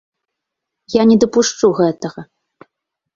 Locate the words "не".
1.09-1.17